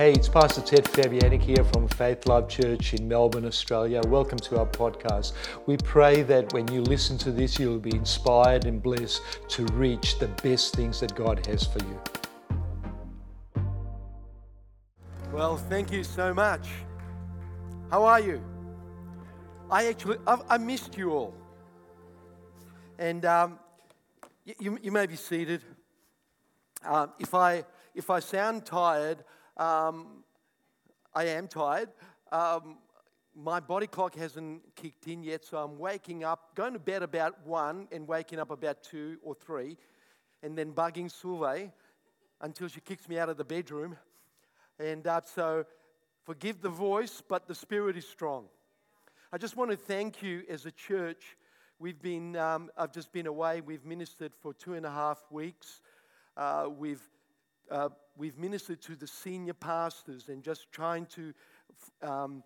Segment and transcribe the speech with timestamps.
[0.00, 4.00] Hey, it's Pastor Ted Fabianic here from Faith Life Church in Melbourne, Australia.
[4.06, 5.34] Welcome to our podcast.
[5.66, 10.18] We pray that when you listen to this, you'll be inspired and blessed to reach
[10.18, 12.00] the best things that God has for you.
[15.34, 16.66] Well, thank you so much.
[17.90, 18.42] How are you?
[19.70, 21.34] I actually, I've, I missed you all.
[22.98, 23.58] And um,
[24.58, 25.60] you, you may be seated.
[26.86, 27.64] Um, if, I,
[27.94, 29.24] if I sound tired,
[29.60, 30.24] um,
[31.14, 31.90] I am tired.
[32.32, 32.78] Um,
[33.36, 37.46] my body clock hasn't kicked in yet, so I'm waking up, going to bed about
[37.46, 39.76] one and waking up about two or three,
[40.42, 41.70] and then bugging Suve
[42.40, 43.96] until she kicks me out of the bedroom.
[44.78, 45.66] And uh, so,
[46.24, 48.46] forgive the voice, but the spirit is strong.
[49.30, 51.36] I just want to thank you as a church.
[51.78, 53.60] We've been, um, I've just been away.
[53.60, 55.82] We've ministered for two and a half weeks.
[56.34, 57.02] Uh, we've
[57.70, 61.32] uh, we've ministered to the senior pastors and just trying to
[62.02, 62.42] um,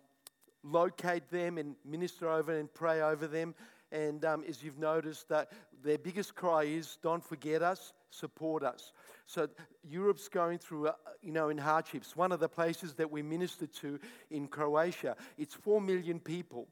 [0.63, 3.53] locate them and minister over and pray over them.
[3.91, 5.51] And um, as you've noticed, that
[5.83, 8.93] their biggest cry is, "Don't forget us, support us."
[9.27, 9.49] So
[9.83, 10.89] Europe's going through,
[11.21, 12.15] you know, in hardships.
[12.15, 13.99] One of the places that we ministered to
[14.31, 16.67] in Croatia, it's four million people,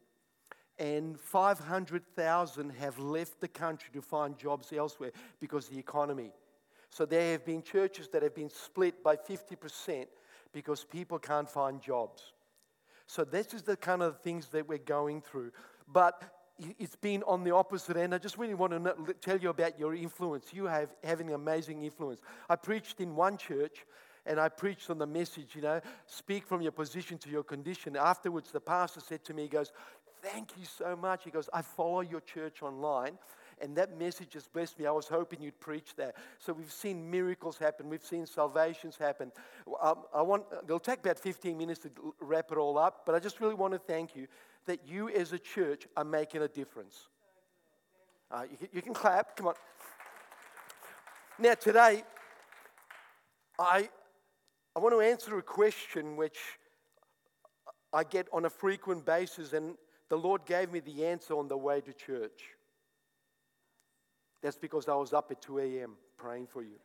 [0.80, 6.31] and 500,000 have left the country to find jobs elsewhere because the economy.
[6.94, 10.05] So there have been churches that have been split by 50%
[10.53, 12.33] because people can't find jobs.
[13.08, 15.53] So this is the kind of things that we're going through.
[15.91, 16.21] But
[16.77, 18.14] it's been on the opposite end.
[18.14, 20.53] I just really want to tell you about your influence.
[20.53, 22.21] You have having amazing influence.
[22.47, 23.88] I preached in one church
[24.27, 27.97] and I preached on the message, you know, speak from your position to your condition.
[27.97, 29.71] Afterwards, the pastor said to me, he goes,
[30.21, 31.23] Thank you so much.
[31.23, 33.17] He goes, I follow your church online
[33.64, 34.86] and that message has blessed me.
[34.86, 36.16] I was hoping you'd preach that.
[36.38, 37.88] So we've seen miracles happen.
[37.88, 39.31] We've seen salvations happen.
[39.81, 41.89] Um, I want, it'll take about 15 minutes to
[42.20, 44.28] wrap it all up, but I just really want to thank you
[44.66, 47.08] that you as a church are making a difference.
[48.30, 49.37] Uh, you, you can clap.
[49.37, 49.54] Come on.
[51.39, 52.04] Now, today,
[53.58, 53.89] I,
[54.76, 56.37] I want to answer a question which
[57.93, 59.76] I get on a frequent basis, and
[60.10, 62.42] the Lord gave me the answer on the way to church.
[64.43, 65.93] That's because I was up at 2 a.m.
[66.17, 66.76] praying for you.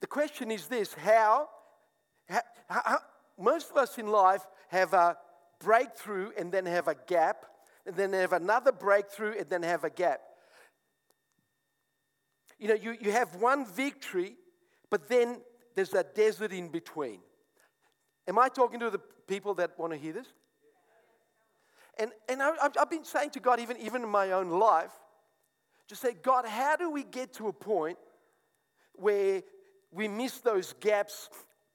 [0.00, 1.48] The question is this how,
[2.28, 2.98] how, how,
[3.38, 5.16] most of us in life have a
[5.60, 7.46] breakthrough and then have a gap,
[7.86, 10.20] and then have another breakthrough and then have a gap.
[12.58, 14.36] You know, you, you have one victory,
[14.90, 15.42] but then
[15.76, 17.20] there's a desert in between.
[18.26, 20.26] Am I talking to the people that want to hear this?
[21.98, 24.92] And, and I, have been saying to God, even, even in my own life,
[25.90, 27.98] just say, God, how do we get to a point
[28.92, 29.42] where
[29.90, 31.28] we miss those gaps,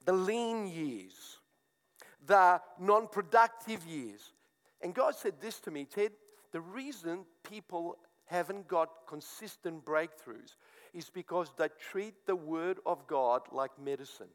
[0.05, 1.39] the lean years,
[2.25, 4.31] the non productive years?
[4.81, 6.13] And God said this to me Ted,
[6.53, 10.55] the reason people haven't got consistent breakthroughs
[10.93, 14.29] is because they treat the Word of God like medicine.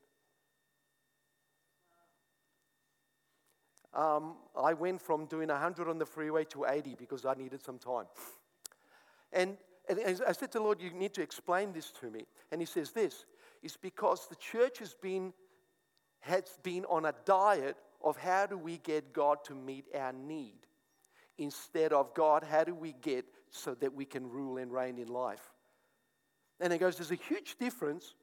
[3.94, 7.78] Um, I went from doing 100 on the freeway to 80 because I needed some
[7.78, 8.04] time.
[9.32, 9.56] And
[9.98, 12.26] and I said to the Lord, You need to explain this to me.
[12.50, 13.24] And He says, This
[13.62, 15.32] is because the church has been,
[16.20, 20.66] has been on a diet of how do we get God to meet our need
[21.38, 25.08] instead of God, how do we get so that we can rule and reign in
[25.08, 25.52] life?
[26.60, 28.14] And He goes, There's a huge difference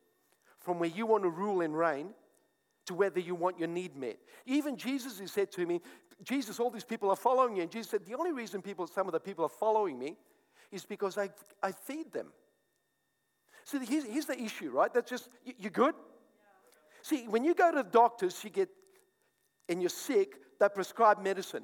[0.60, 2.10] from where you want to rule and reign
[2.86, 4.18] to whether you want your need met.
[4.46, 5.82] Even Jesus has said to me,
[6.24, 7.62] Jesus, all these people are following you.
[7.62, 10.18] And Jesus said, The only reason people, some of the people are following me
[10.72, 11.30] is because I,
[11.62, 12.28] I feed them.
[13.64, 14.94] See, here's, here's the issue, right?
[14.94, 15.96] That's just, you, you good?
[15.96, 17.02] Yeah.
[17.02, 18.70] See, when you go to the doctors, you get,
[19.68, 21.64] and you're sick, they prescribe medicine.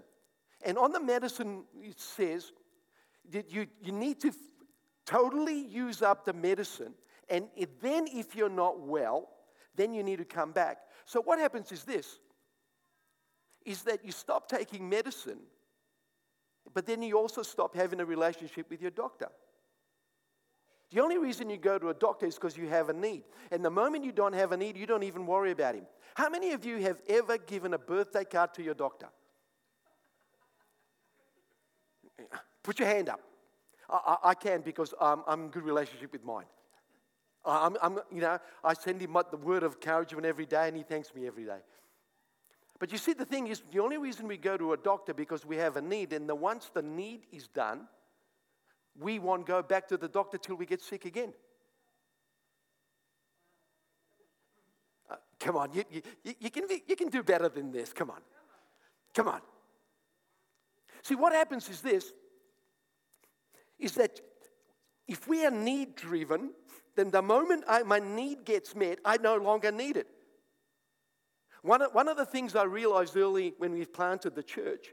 [0.66, 2.52] And on the medicine, it says
[3.32, 4.34] that you, you need to
[5.06, 6.94] totally use up the medicine.
[7.30, 7.48] And
[7.82, 9.30] then, if you're not well,
[9.76, 10.78] then you need to come back.
[11.06, 12.20] So, what happens is this
[13.66, 15.40] is that you stop taking medicine
[16.74, 19.30] but then you also stop having a relationship with your doctor.
[20.92, 23.24] The only reason you go to a doctor is because you have a need.
[23.52, 25.86] And the moment you don't have a need, you don't even worry about him.
[26.14, 29.08] How many of you have ever given a birthday card to your doctor?
[32.62, 33.22] Put your hand up.
[33.90, 36.46] I, I, I can because um, I'm in good relationship with mine.
[37.46, 40.84] I'm, I'm, you know, I send him the word of encouragement every day, and he
[40.84, 41.58] thanks me every day.
[42.84, 45.46] But you see, the thing is, the only reason we go to a doctor because
[45.46, 47.88] we have a need, and the, once the need is done,
[49.00, 51.32] we won't go back to the doctor till we get sick again.
[55.10, 56.02] Uh, Come on, you, you,
[56.42, 57.94] you, can, you can do better than this.
[57.94, 58.20] Come on.
[59.14, 59.40] Come on.
[61.04, 62.12] See, what happens is this
[63.80, 64.20] is that
[65.08, 66.52] if we are need driven,
[66.98, 70.08] then the moment I, my need gets met, I no longer need it.
[71.64, 74.88] One of, one of the things I realized early when we planted the church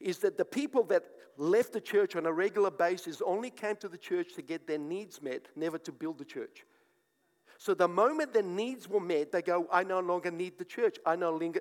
[0.00, 1.04] is that the people that
[1.36, 4.78] left the church on a regular basis only came to the church to get their
[4.78, 6.64] needs met, never to build the church.
[7.58, 10.96] So the moment their needs were met, they go, I no longer need the church.
[11.06, 11.60] I no longer.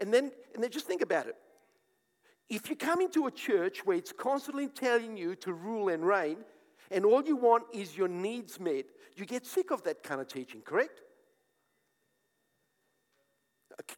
[0.00, 1.36] And then, and then just think about it.
[2.48, 6.38] If you come into a church where it's constantly telling you to rule and reign,
[6.90, 8.86] and all you want is your needs met,
[9.16, 11.02] you get sick of that kind of teaching, correct?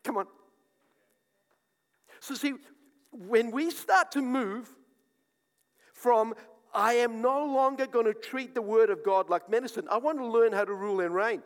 [0.03, 0.27] Come on.
[2.21, 2.55] So, see,
[3.13, 4.69] when we start to move
[5.93, 6.35] from
[6.75, 10.19] I am no longer going to treat the Word of God like medicine, I want
[10.19, 11.43] to learn how to rule and reign.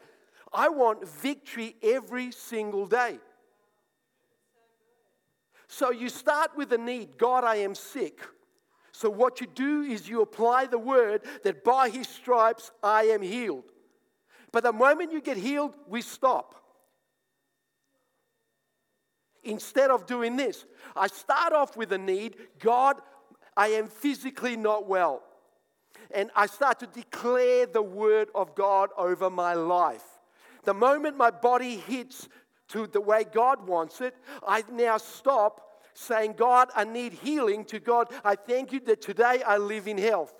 [0.53, 3.19] I want victory every single day.
[5.69, 8.21] So you start with a need God, I am sick.
[8.93, 13.21] So what you do is you apply the word that by his stripes I am
[13.21, 13.65] healed.
[14.51, 16.55] But the moment you get healed, we stop.
[19.49, 23.01] Instead of doing this, I start off with a need God,
[23.57, 25.23] I am physically not well.
[26.11, 30.05] And I start to declare the word of God over my life.
[30.65, 32.29] The moment my body hits
[32.69, 34.15] to the way God wants it,
[34.47, 35.63] I now stop
[35.95, 39.97] saying, God, I need healing, to God, I thank you that today I live in
[39.97, 40.35] health.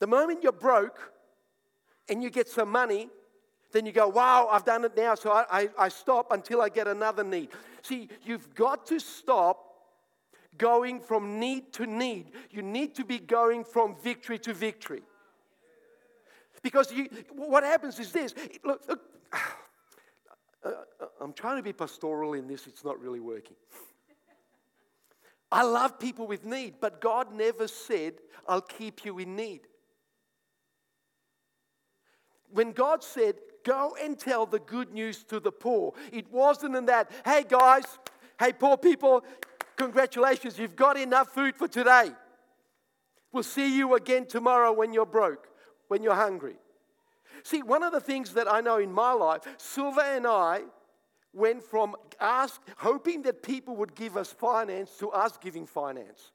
[0.00, 1.13] The moment you're broke
[2.08, 3.08] and you get some money,
[3.72, 6.68] then you go, wow, I've done it now, so I, I, I stop until I
[6.68, 7.48] get another need.
[7.82, 9.74] See, you've got to stop
[10.56, 12.30] going from need to need.
[12.50, 15.02] You need to be going from victory to victory.
[16.62, 18.34] Because you, what happens is this
[18.64, 19.00] look, look
[20.64, 20.70] uh,
[21.20, 23.56] I'm trying to be pastoral in this, it's not really working.
[25.52, 28.14] I love people with need, but God never said,
[28.48, 29.60] I'll keep you in need.
[32.50, 36.84] When God said, Go and tell the good news to the poor, it wasn't in
[36.84, 37.84] that, hey guys,
[38.38, 39.24] hey poor people,
[39.76, 42.10] congratulations, you've got enough food for today.
[43.32, 45.48] We'll see you again tomorrow when you're broke
[45.88, 46.56] when you're hungry.
[47.42, 50.62] See, one of the things that I know in my life, Silva and I
[51.32, 56.32] went from ask, hoping that people would give us finance to us giving finance.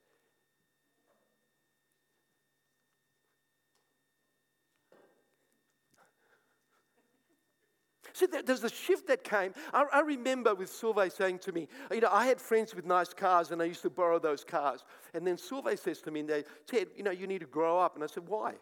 [8.20, 9.54] See, there's a shift that came.
[9.74, 13.14] I, I remember with Sylvain saying to me, you know, I had friends with nice
[13.14, 14.84] cars and I used to borrow those cars.
[15.14, 16.24] And then Sylvain says to me,
[16.68, 17.96] Ted, you know, you need to grow up.
[17.96, 18.56] And I said, why?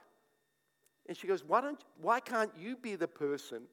[1.08, 3.64] And she goes, why, don't, why can't you be the person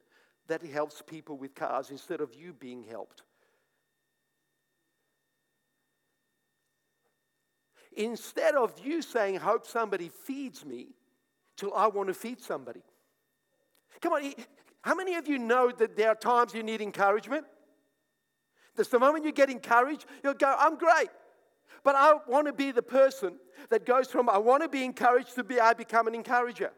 [0.47, 3.21] that helps people with cars instead of you being helped?
[7.95, 10.87] Instead of you saying, hope somebody feeds me,
[11.55, 12.81] till I want to feed somebody.
[14.01, 14.33] Come on,
[14.85, 17.43] how many of you know that there are times you need encouragement?
[18.75, 21.09] There's the moment you get encouraged, you'll go, I'm great.
[21.83, 23.37] But I want to be the person
[23.71, 26.71] that goes from I want to be encouraged to be I become an encourager.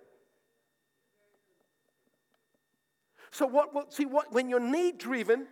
[3.31, 5.47] So, what, what, see, what, when you're need driven,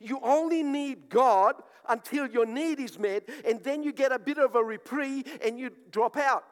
[0.00, 1.56] you only need God
[1.90, 5.58] until your need is met, and then you get a bit of a reprieve and
[5.58, 6.44] you drop out.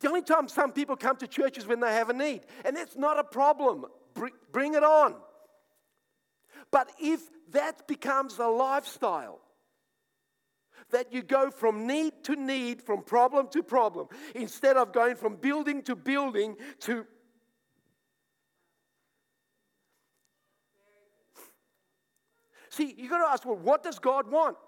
[0.00, 2.76] The only time some people come to church is when they have a need, and
[2.76, 3.86] that's not a problem.
[4.52, 5.14] Bring it on.
[6.70, 9.40] But if that becomes a lifestyle,
[10.90, 15.36] that you go from need to need, from problem to problem, instead of going from
[15.36, 17.06] building to building to
[22.76, 24.58] See, you've got to ask, well, what does God want?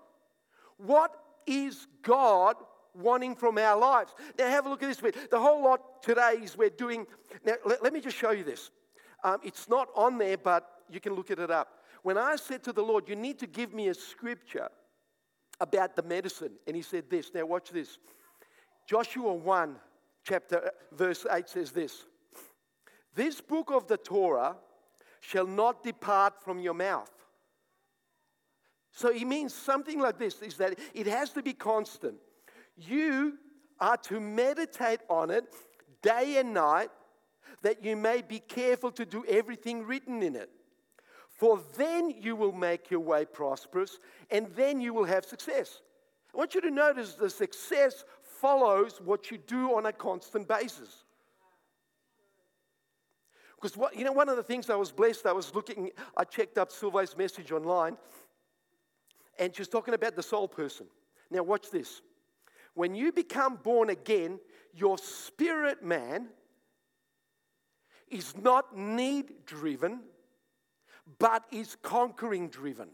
[0.79, 1.15] What
[1.47, 2.57] is God
[2.95, 4.15] wanting from our lives?
[4.39, 5.15] Now, have a look at this.
[5.31, 7.07] The whole lot today is we're doing.
[7.45, 8.71] Now, let, let me just show you this.
[9.25, 11.69] Um, it's not on there, but you can look at it up.
[12.03, 14.69] When I said to the Lord, You need to give me a scripture
[15.61, 17.31] about the medicine, and He said this.
[17.35, 17.99] Now, watch this.
[18.87, 19.77] Joshua 1,
[20.25, 22.05] chapter, verse 8 says this
[23.15, 24.57] This book of the Torah
[25.21, 27.11] shall not depart from your mouth
[28.99, 32.17] so he means something like this is that it has to be constant.
[32.79, 33.35] You
[33.81, 35.45] are to meditate on it
[36.03, 36.91] day and night
[37.63, 40.51] that you may be careful to do everything written in it.
[41.29, 43.99] For then you will make your way prosperous
[44.31, 45.81] and then you will have success.
[46.35, 51.05] I want you to notice the success follows what you do on a constant basis.
[53.57, 56.23] Because what, you know, one of the things I was blessed, I was looking, I
[56.23, 57.97] checked up Sylvia's message online,
[59.37, 60.87] and she was talking about the soul person.
[61.29, 62.01] Now, watch this.
[62.79, 64.39] When you become born again,
[64.73, 66.29] your spirit man
[68.09, 70.03] is not need driven,
[71.19, 72.87] but is conquering driven.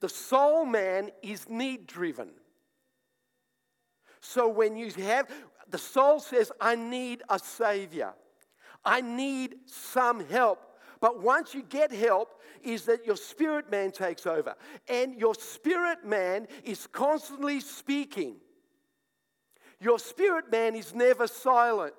[0.00, 2.30] The soul man is need driven.
[4.20, 5.30] So when you have,
[5.70, 8.14] the soul says, I need a savior.
[8.84, 10.60] I need some help.
[11.06, 14.56] But once you get help, is that your spirit man takes over.
[14.88, 18.38] And your spirit man is constantly speaking.
[19.78, 21.94] Your spirit man is never silent.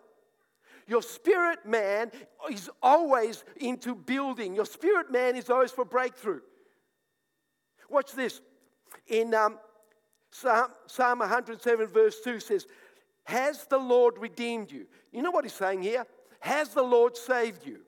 [0.88, 2.12] Your spirit man
[2.52, 4.54] is always into building.
[4.54, 6.42] Your spirit man is always for breakthrough.
[7.90, 8.42] Watch this.
[9.08, 9.58] In um,
[10.32, 12.68] Psalm, Psalm 107, verse 2 says,
[13.24, 14.86] Has the Lord redeemed you?
[15.14, 16.06] You know what he's saying here?
[16.42, 17.84] Has the Lord saved you?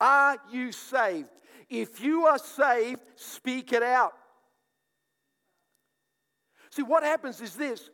[0.00, 1.30] Are you saved?
[1.70, 4.12] If you are saved, speak it out.
[6.70, 7.90] See, what happens is this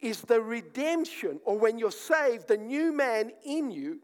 [0.00, 3.98] is the redemption, or when you're saved, the new man in you,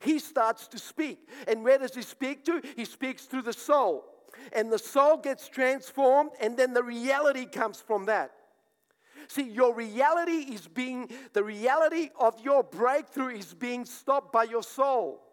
[0.00, 1.28] he starts to speak.
[1.46, 2.60] And where does he speak to?
[2.74, 4.04] He speaks through the soul.
[4.52, 8.32] And the soul gets transformed, and then the reality comes from that.
[9.28, 14.62] See, your reality is being, the reality of your breakthrough is being stopped by your
[14.62, 15.25] soul.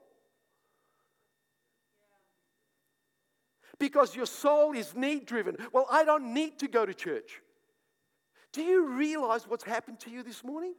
[3.80, 5.58] Because your soul is need driven.
[5.72, 7.42] Well, I don't need to go to church.
[8.51, 10.75] Do you realize what's happened to you this morning?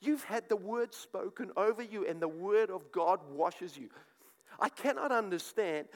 [0.00, 3.88] You've had the word spoken over you, and the word of God washes you.
[4.58, 5.86] I cannot understand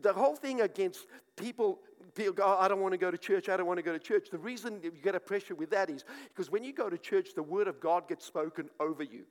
[0.00, 1.80] the whole thing against people.
[2.14, 3.48] People go, oh, I don't want to go to church.
[3.48, 4.28] I don't want to go to church.
[4.30, 7.34] The reason you get a pressure with that is because when you go to church,
[7.34, 9.24] the word of God gets spoken over you.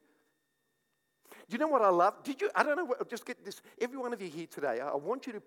[1.50, 2.24] Do you know what I love?
[2.24, 2.50] Did you?
[2.54, 2.94] I don't know.
[3.10, 3.62] Just get this.
[3.80, 5.42] Every one of you here today, I want you to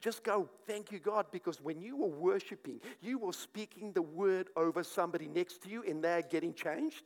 [0.00, 4.48] just go, thank you, God, because when you were worshiping, you were speaking the word
[4.56, 7.04] over somebody next to you and they're getting changed.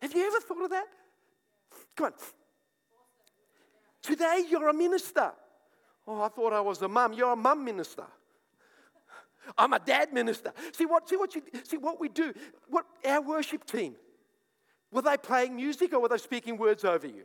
[0.00, 0.86] Have you ever thought of that?
[1.94, 2.12] Come on.
[4.02, 5.32] Today, you're a minister.
[6.06, 7.12] Oh, I thought I was a mum.
[7.12, 8.04] You're a mum minister.
[9.58, 10.52] I'm a dad minister.
[10.72, 12.32] See what, see what you see what we do.
[12.68, 13.94] What our worship team.
[14.92, 17.24] Were they playing music or were they speaking words over you?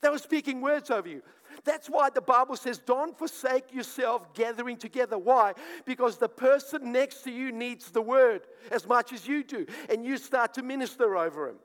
[0.00, 1.22] They were speaking words over you.
[1.64, 5.16] That's why the Bible says, don't forsake yourself gathering together.
[5.16, 5.52] Why?
[5.84, 10.04] Because the person next to you needs the word as much as you do, and
[10.04, 11.56] you start to minister over him.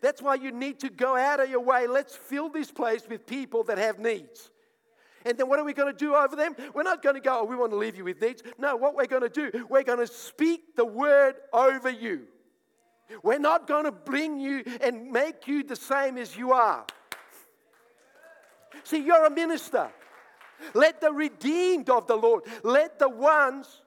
[0.00, 1.86] That's why you need to go out of your way.
[1.86, 4.50] Let's fill this place with people that have needs.
[5.24, 6.56] And then what are we going to do over them?
[6.74, 8.42] We're not going to go, oh, we want to leave you with needs.
[8.58, 12.22] No, what we're going to do, we're going to speak the word over you.
[13.22, 16.84] We're not going to bring you and make you the same as you are.
[18.84, 19.90] See, you're a minister.
[20.74, 23.82] Let the redeemed of the Lord, let the ones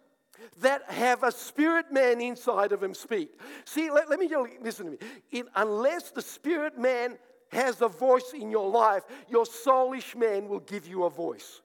[0.62, 3.30] that have a spirit man inside of him speak.
[3.65, 4.30] See, let, let me
[4.62, 4.92] listen to
[5.32, 5.44] me.
[5.56, 7.18] Unless the spirit man
[7.51, 11.62] has a voice in your life, your soulish man will give you a voice.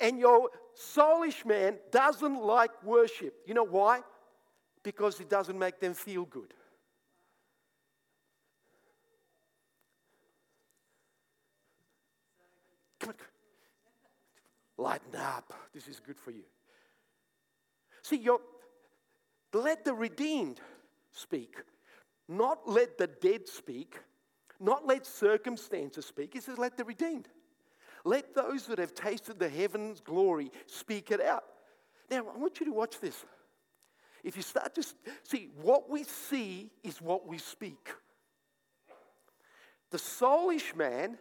[0.00, 3.34] And your soulish man doesn't like worship.
[3.46, 4.00] You know why?
[4.82, 6.52] Because it doesn't make them feel good.
[14.78, 15.52] Lighten up.
[15.72, 16.44] This is good for you.
[18.02, 18.40] See, you're,
[19.52, 20.60] let the redeemed
[21.12, 21.56] speak,
[22.28, 23.98] not let the dead speak,
[24.60, 26.34] not let circumstances speak.
[26.34, 27.28] He says, let the redeemed.
[28.04, 31.44] Let those that have tasted the heaven's glory speak it out.
[32.10, 33.24] Now, I want you to watch this.
[34.22, 34.84] If you start to
[35.24, 37.90] see, what we see is what we speak.
[39.90, 41.18] The soulish man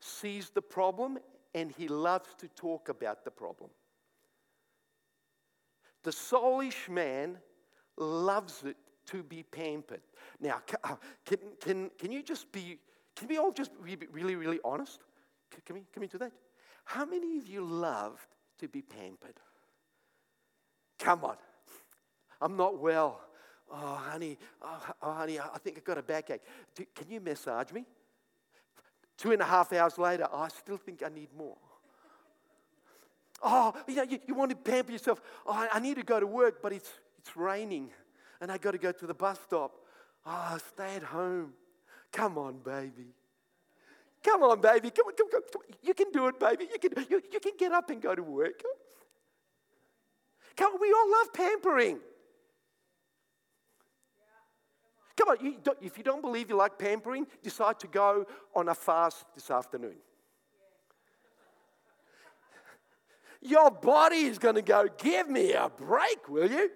[0.00, 1.18] sees the problem
[1.54, 3.70] and he loves to talk about the problem.
[6.02, 7.38] The soulish man
[7.96, 8.76] loves it
[9.06, 10.02] to be pampered.
[10.40, 12.78] Now, uh, can, can, can you just be,
[13.14, 15.00] can we all just be really, really honest?
[15.64, 16.32] Can we, can we do that?
[16.84, 19.40] How many of you loved to be pampered?
[20.98, 21.36] Come on.
[22.40, 23.20] I'm not well.
[23.70, 26.42] Oh, honey, oh, oh honey, I think I've got a backache.
[26.94, 27.84] Can you massage me?
[29.16, 31.56] Two and a half hours later, I still think I need more.
[33.42, 35.20] Oh, you know, you, you want to pamper yourself.
[35.46, 37.90] Oh, I, I need to go to work, but it's, it's raining
[38.40, 39.72] and I got to go to the bus stop.
[40.24, 41.52] Oh, stay at home.
[42.12, 43.14] Come on, baby.
[44.22, 44.90] Come on, baby.
[44.90, 45.62] Come on, come, come, come.
[45.82, 46.66] You can do it, baby.
[46.72, 48.62] You can, you, you can get up and go to work.
[50.56, 50.80] Come on.
[50.80, 51.98] We all love pampering.
[55.16, 58.74] Come on, you if you don't believe you like pampering, decide to go on a
[58.74, 59.96] fast this afternoon.
[63.40, 66.70] Your body is going to go, give me a break, will you?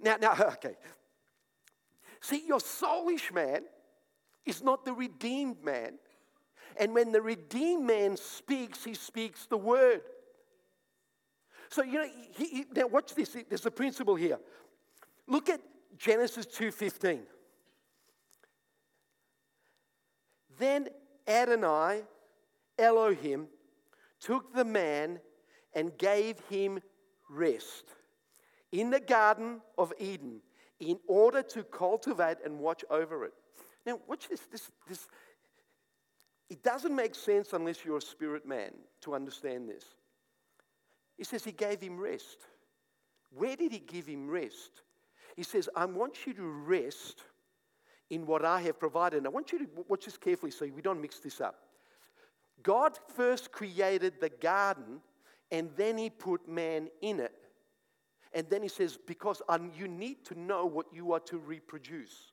[0.00, 0.76] Now, now, okay.
[2.20, 3.64] See, your soulish man
[4.46, 5.98] is not the redeemed man.
[6.78, 10.00] And when the redeemed man speaks, he speaks the word.
[11.68, 13.36] So, you know, he, he, now watch this.
[13.48, 14.38] There's a principle here.
[15.26, 15.60] Look at
[15.98, 17.20] Genesis 2.15.
[20.58, 20.88] Then
[21.26, 22.02] Adonai,
[22.78, 23.48] Elohim,
[24.20, 25.20] took the man
[25.74, 26.80] and gave him
[27.28, 27.84] rest
[28.72, 30.40] in the Garden of Eden
[30.80, 33.32] in order to cultivate and watch over it.
[33.86, 34.40] Now, watch this.
[34.50, 35.06] This, this.
[36.50, 38.72] It doesn't make sense unless you're a spirit man
[39.02, 39.84] to understand this.
[41.16, 42.46] He says he gave him rest.
[43.30, 44.82] Where did he give him rest?
[45.36, 47.22] He says, I want you to rest
[48.10, 49.18] in what I have provided.
[49.18, 51.56] And I want you to watch this carefully so we don't mix this up.
[52.62, 55.00] God first created the garden
[55.50, 57.34] and then he put man in it.
[58.32, 59.42] And then he says, because
[59.76, 62.32] you need to know what you are to reproduce.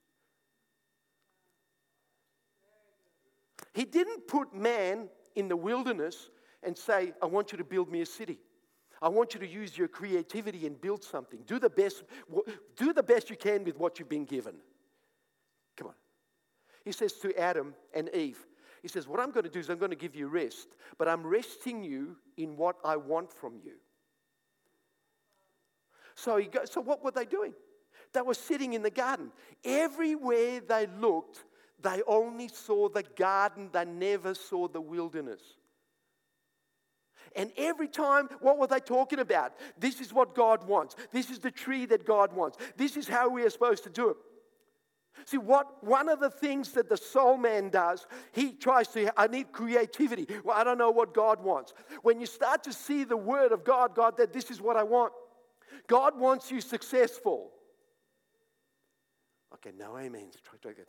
[3.74, 6.29] He didn't put man in the wilderness
[6.63, 8.39] and say, I want you to build me a city.
[9.01, 11.39] I want you to use your creativity and build something.
[11.48, 12.03] Do the best,
[12.75, 14.55] do the best you can with what you've been given.
[15.75, 15.93] Come on.
[16.86, 18.46] He says to Adam and Eve,
[18.81, 20.67] He says, What I'm going to do is I'm going to give you rest,
[20.98, 23.74] but I'm resting you in what I want from you.
[26.15, 27.53] So, he goes, so what were they doing?
[28.13, 29.31] They were sitting in the garden.
[29.63, 31.46] Everywhere they looked,
[31.81, 35.41] they only saw the garden, they never saw the wilderness.
[37.35, 39.53] And every time, what were they talking about?
[39.77, 40.95] This is what God wants.
[41.11, 42.57] This is the tree that God wants.
[42.77, 44.17] This is how we are supposed to do it.
[45.25, 49.27] See, what one of the things that the soul man does, he tries to, I
[49.27, 50.27] need creativity.
[50.44, 51.74] Well, I don't know what God wants.
[52.01, 54.83] When you start to see the word of God, God, that this is what I
[54.83, 55.13] want.
[55.87, 57.51] God wants you successful.
[59.55, 60.35] Okay, no amens.
[60.44, 60.83] Try, try, try.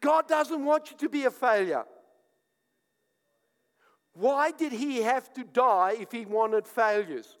[0.00, 1.84] God doesn't want you to be a failure.
[4.14, 7.36] Why did he have to die if he wanted failures?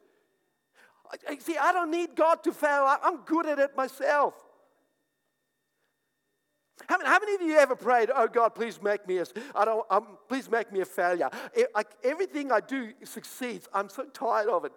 [1.40, 2.86] See, I don't need God to fail.
[3.02, 4.34] I'm good at it myself.
[6.86, 10.18] How many, of you ever prayed, "Oh God, please make me a, I don't, um,
[10.28, 11.28] please make me a failure"?
[11.54, 13.68] It, like everything I do succeeds.
[13.74, 14.72] I'm so tired of it.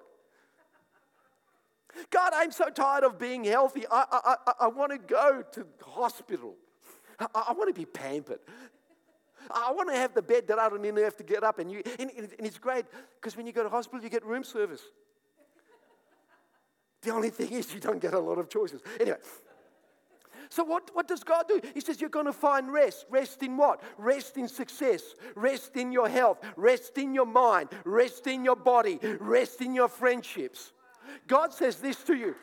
[2.10, 3.86] God, I'm so tired of being healthy.
[3.90, 6.56] I, I, I, I want to go to hospital.
[7.20, 8.40] I, I want to be pampered.
[9.52, 11.60] I want to have the bed that I don't even have to get up.
[11.60, 14.44] And, you, and, and it's great because when you go to hospital, you get room
[14.44, 14.82] service.
[17.02, 18.82] The only thing is, you don't get a lot of choices.
[19.00, 19.18] Anyway.
[20.50, 21.60] So, what, what does God do?
[21.74, 23.06] He says, You're going to find rest.
[23.10, 23.82] Rest in what?
[23.98, 25.02] Rest in success.
[25.36, 26.40] Rest in your health.
[26.56, 27.70] Rest in your mind.
[27.86, 29.00] Rest in your body.
[29.20, 30.72] Rest in your friendships.
[31.28, 32.36] God says this to you.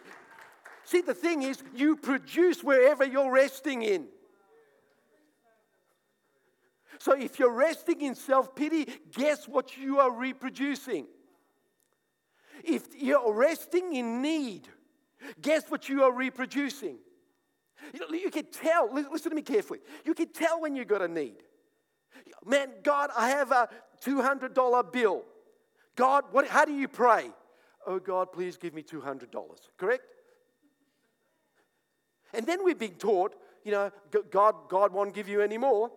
[0.85, 4.09] See, the thing is, you produce wherever you're resting in.
[7.01, 11.07] So if you're resting in self pity, guess what you are reproducing?
[12.63, 14.69] If you're resting in need,
[15.41, 16.99] guess what you are reproducing?
[18.13, 19.79] You, can tell, listen to me carefully.
[20.05, 21.37] You can tell when you've got a need.
[22.45, 23.71] Man, God, I have a
[24.05, 25.23] $200 bill.
[25.97, 27.31] God, what, how do you pray?
[27.87, 29.27] Oh, God, please give me $200.
[29.79, 30.05] Correct?
[32.35, 33.35] And then we've been taught,
[33.65, 33.91] you know,
[34.31, 35.91] God, God won't give you any more.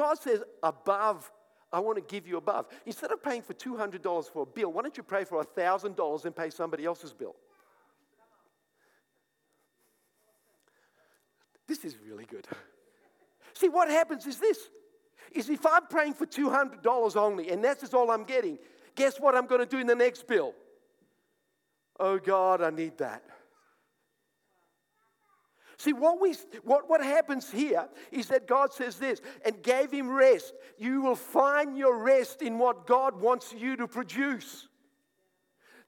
[0.00, 1.30] God says, above,
[1.70, 2.64] I want to give you above.
[2.86, 6.34] Instead of paying for $200 for a bill, why don't you pray for $1,000 and
[6.34, 7.36] pay somebody else's bill?
[11.68, 12.48] This is really good.
[13.52, 14.70] See, what happens is this
[15.32, 18.58] is if I'm praying for $200 only and that's all I'm getting,
[18.94, 20.54] guess what I'm going to do in the next bill?
[21.98, 23.22] Oh God, I need that.
[25.80, 30.10] See, what, we, what, what happens here is that God says this and gave him
[30.10, 30.52] rest.
[30.76, 34.68] You will find your rest in what God wants you to produce.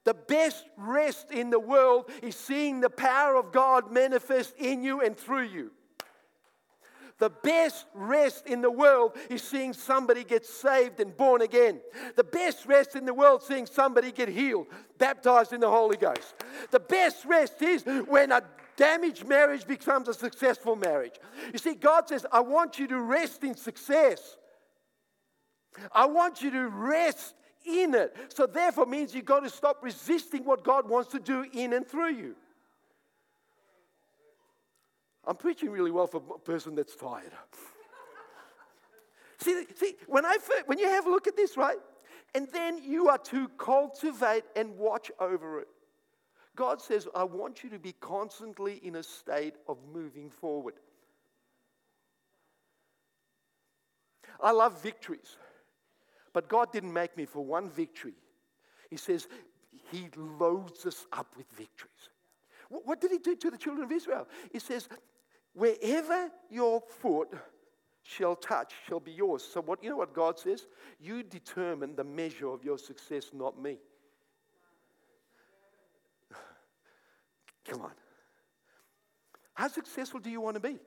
[0.03, 5.01] The best rest in the world is seeing the power of God manifest in you
[5.01, 5.69] and through you.
[7.19, 11.79] The best rest in the world is seeing somebody get saved and born again.
[12.15, 14.65] The best rest in the world seeing somebody get healed,
[14.97, 16.33] baptized in the Holy Ghost.
[16.71, 18.41] The best rest is when a
[18.77, 21.15] damaged marriage becomes a successful marriage.
[21.51, 24.37] You see, God says, I want you to rest in success.
[25.91, 28.15] I want you to rest in it.
[28.29, 31.87] So, therefore, means you've got to stop resisting what God wants to do in and
[31.87, 32.35] through you.
[35.25, 37.31] I'm preaching really well for a person that's tired.
[39.39, 41.77] see, see when, I, when you have a look at this, right?
[42.35, 45.67] And then you are to cultivate and watch over it.
[46.55, 50.75] God says, I want you to be constantly in a state of moving forward.
[54.41, 55.37] I love victories,
[56.33, 58.13] but God didn't make me for one victory.
[58.89, 59.27] He says,
[59.91, 62.09] He loads us up with victories.
[62.69, 64.27] What did He do to the children of Israel?
[64.51, 64.89] He says,
[65.53, 67.29] Wherever your foot
[68.03, 69.43] shall touch shall be yours.
[69.43, 70.67] So, what you know what God says?
[70.99, 73.77] You determine the measure of your success, not me.
[77.65, 77.91] Come on.
[79.53, 80.79] How successful do you want to be?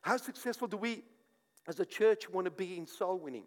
[0.00, 1.02] How successful do we
[1.66, 3.44] as a church want to be in soul winning?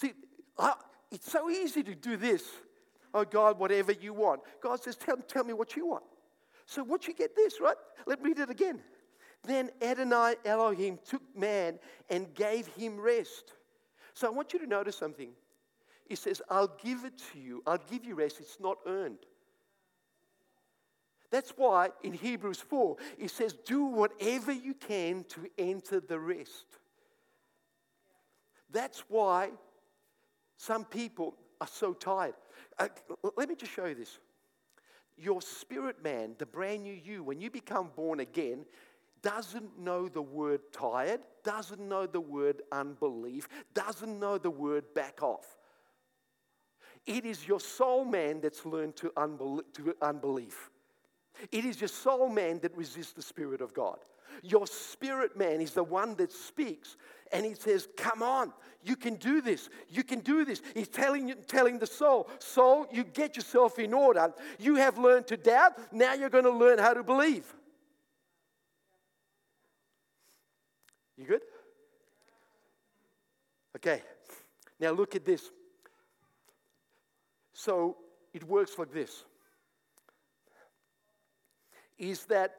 [0.00, 0.12] See,
[0.58, 0.74] I,
[1.10, 2.42] it's so easy to do this.
[3.14, 4.40] Oh, God, whatever you want.
[4.62, 6.04] God says, tell, tell me what you want.
[6.66, 7.76] So, what you get this, right?
[8.06, 8.80] Let me read it again.
[9.44, 11.78] Then Adonai Elohim took man
[12.10, 13.52] and gave him rest.
[14.12, 15.30] So, I want you to notice something.
[16.06, 17.62] He says, I'll give it to you.
[17.66, 18.40] I'll give you rest.
[18.40, 19.18] It's not earned.
[21.30, 26.64] That's why in Hebrews 4, it says, Do whatever you can to enter the rest.
[28.70, 29.50] That's why
[30.56, 32.34] some people are so tired.
[32.78, 32.88] Uh,
[33.36, 34.18] let me just show you this.
[35.16, 38.64] Your spirit man, the brand new you, when you become born again,
[39.20, 45.22] doesn't know the word tired, doesn't know the word unbelief, doesn't know the word back
[45.22, 45.56] off.
[47.04, 49.10] It is your soul man that's learned to,
[49.74, 50.70] to unbelief.
[51.52, 53.98] It is your soul man that resists the Spirit of God.
[54.42, 56.96] Your spirit man is the one that speaks
[57.32, 59.68] and he says, Come on, you can do this.
[59.88, 60.62] You can do this.
[60.74, 64.32] He's telling, telling the soul, Soul, you get yourself in order.
[64.58, 65.72] You have learned to doubt.
[65.92, 67.44] Now you're going to learn how to believe.
[71.16, 71.42] You good?
[73.76, 74.02] Okay,
[74.80, 75.50] now look at this.
[77.52, 77.96] So
[78.32, 79.24] it works like this
[81.98, 82.56] is that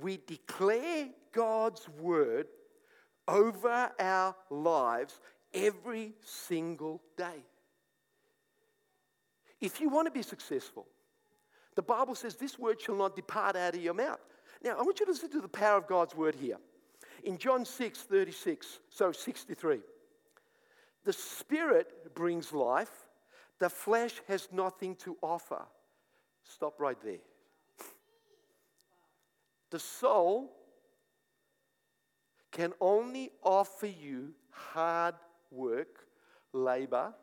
[0.00, 2.46] we declare God's word
[3.26, 5.18] over our lives
[5.52, 7.44] every single day.
[9.60, 10.86] If you want to be successful,
[11.74, 14.20] the Bible says this word shall not depart out of your mouth.
[14.62, 16.58] Now, I want you to listen to the power of God's word here.
[17.24, 19.80] In John 6 36, so 63,
[21.04, 22.90] the Spirit brings life,
[23.58, 25.62] the flesh has nothing to offer.
[26.42, 27.18] Stop right there.
[29.70, 30.52] The soul
[32.50, 35.14] can only offer you hard
[35.50, 36.06] work,
[36.52, 37.14] labor.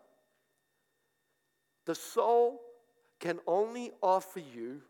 [1.86, 2.62] The soul
[3.20, 4.82] can only offer you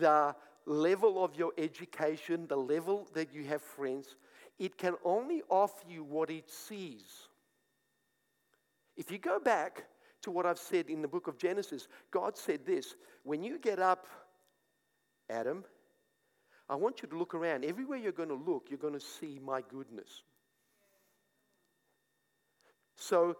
[0.00, 4.16] the level of your education, the level that you have friends.
[4.58, 7.28] It can only offer you what it sees.
[8.96, 9.84] If you go back
[10.22, 13.78] to what I've said in the book of Genesis, God said this when you get
[13.78, 14.06] up,
[15.28, 15.64] Adam,
[16.68, 17.64] I want you to look around.
[17.64, 20.22] Everywhere you're going to look, you're going to see my goodness.
[22.96, 23.36] So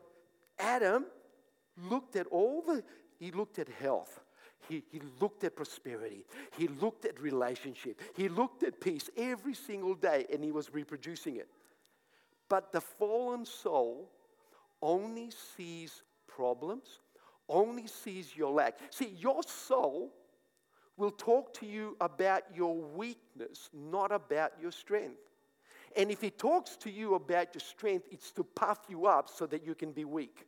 [0.58, 1.06] Adam
[1.88, 2.82] looked at all the,
[3.18, 4.20] he looked at health.
[4.68, 6.24] He, he looked at prosperity.
[6.56, 8.00] He looked at relationship.
[8.16, 11.48] He looked at peace every single day and he was reproducing it.
[12.48, 14.10] But the fallen soul
[14.80, 17.00] only sees problems,
[17.48, 18.78] only sees your lack.
[18.90, 20.12] See, your soul
[21.02, 25.18] will talk to you about your weakness, not about your strength.
[25.96, 29.44] And if he talks to you about your strength, it's to puff you up so
[29.46, 30.46] that you can be weak.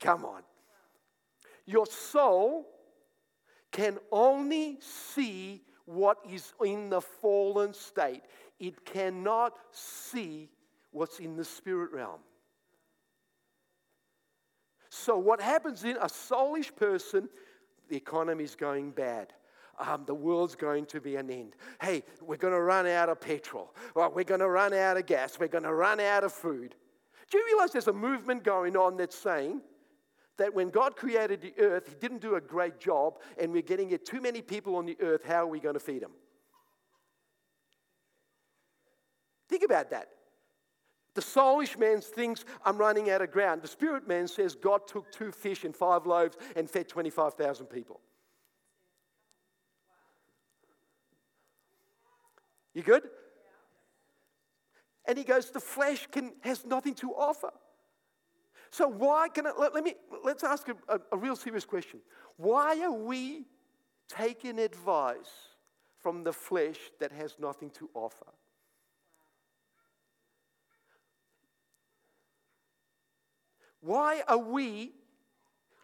[0.00, 0.42] Come on.
[1.66, 2.66] Your soul
[3.70, 8.22] can only see what is in the fallen state,
[8.58, 10.50] it cannot see
[10.90, 12.18] what's in the spirit realm.
[14.98, 17.28] So, what happens in a soulish person,
[17.88, 19.34] the economy is going bad.
[19.78, 21.54] Um, the world's going to be an end.
[21.82, 23.74] Hey, we're going to run out of petrol.
[23.94, 25.38] Well, we're going to run out of gas.
[25.38, 26.74] We're going to run out of food.
[27.30, 29.60] Do you realize there's a movement going on that's saying
[30.38, 33.90] that when God created the earth, He didn't do a great job, and we're getting
[33.90, 35.24] it too many people on the earth.
[35.26, 36.12] How are we going to feed them?
[39.50, 40.08] Think about that.
[41.16, 43.62] The soulish man thinks, I'm running out of ground.
[43.62, 48.02] The spirit man says, God took two fish and five loaves and fed 25,000 people.
[52.74, 53.04] You good?
[55.06, 57.50] And he goes, The flesh can, has nothing to offer.
[58.70, 62.00] So why can I, let, let me let's ask a, a, a real serious question.
[62.36, 63.46] Why are we
[64.06, 65.32] taking advice
[65.98, 68.26] from the flesh that has nothing to offer?
[73.86, 74.90] Why are we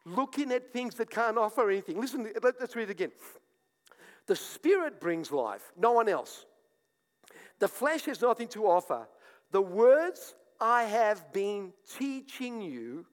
[0.04, 2.00] looking at things that can't offer anything?
[2.00, 3.12] Listen, let, us read it again.
[4.26, 6.44] The Spirit brings life, no one else.
[7.60, 9.06] The flesh has nothing to offer.
[9.52, 13.06] The words I have been teaching you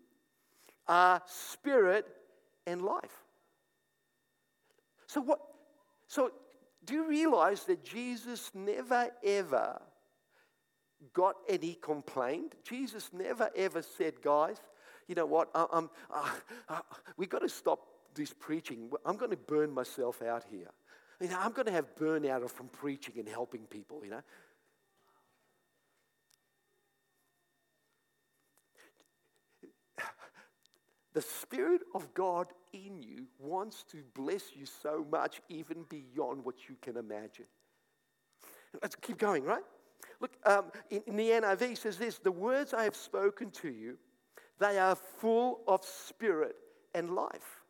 [0.88, 2.08] are spirit
[2.66, 3.24] and life.
[5.06, 5.40] So, what?
[6.08, 6.32] So,
[6.84, 9.80] do you realize that Jesus never ever
[11.14, 12.56] got any complaint?
[12.64, 14.58] Jesus never ever said, guys,
[15.10, 15.50] you know what?
[15.54, 16.30] I, I'm, uh,
[16.70, 16.82] uh,
[17.18, 17.80] we've got to stop
[18.14, 18.90] this preaching.
[19.06, 20.70] I'm going to burn myself out here.
[21.20, 24.22] You know, I'm going to have burnout from preaching and helping people, you know.
[31.14, 36.70] The Spirit of God in you wants to bless you so much, even beyond what
[36.70, 37.46] you can imagine.
[38.82, 39.64] Let's keep going, right?
[40.22, 43.98] Look, um, in, in the NIV says this The words I have spoken to you,
[44.60, 46.56] they are full of spirit
[46.94, 47.62] and life.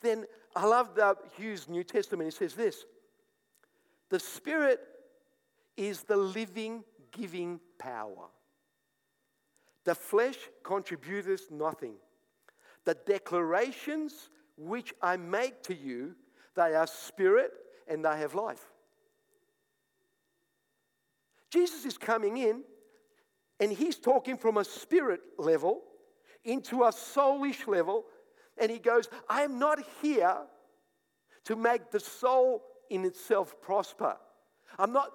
[0.00, 0.24] Then
[0.56, 2.32] I love the Hughes New Testament.
[2.32, 2.84] He says this
[4.08, 4.80] The Spirit
[5.76, 8.26] is the living, giving power.
[9.84, 11.94] The flesh contributeth nothing.
[12.84, 16.14] The declarations which I make to you,
[16.54, 17.52] they are spirit
[17.86, 18.64] and they have life.
[21.50, 22.62] Jesus is coming in
[23.60, 25.82] and he's talking from a spirit level
[26.44, 28.04] into a soulish level.
[28.56, 30.36] And he goes, I am not here
[31.44, 34.16] to make the soul in itself prosper.
[34.78, 35.12] I'm not,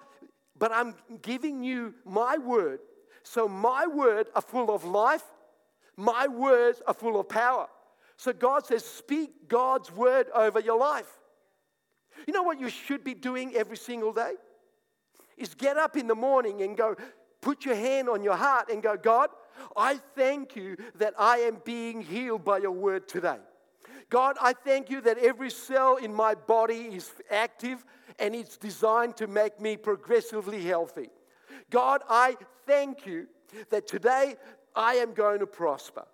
[0.58, 2.79] but I'm giving you my word
[3.23, 5.23] so my words are full of life,
[5.95, 7.67] my words are full of power.
[8.17, 11.12] So God says, speak God's word over your life.
[12.27, 14.34] You know what you should be doing every single day?
[15.38, 16.95] Is get up in the morning and go,
[17.43, 19.29] put your hand on your heart and go, God,
[19.75, 23.38] I thank you that I am being healed by your word today.
[24.10, 27.84] God, I thank you that every cell in my body is active
[28.17, 31.10] and it's designed to make me progressively healthy.
[31.69, 33.27] God, I thank you
[33.69, 34.36] that today
[34.75, 36.06] I am going to prosper.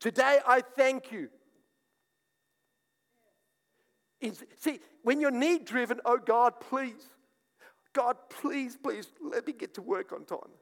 [0.00, 1.28] Today I thank you.
[4.58, 7.08] see, when you're need driven, oh God, please,
[7.92, 10.52] God, please, please, let me get to work on time.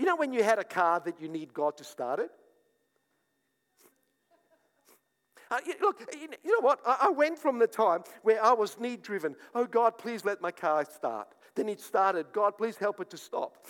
[0.00, 2.30] You know when you had a car that you need God to start it?
[5.50, 6.80] Uh, look, you know what?
[6.86, 9.36] I went from the time where I was need driven.
[9.54, 11.28] Oh God, please let my car start.
[11.54, 12.32] Then it started.
[12.32, 13.66] God, please help it to stop.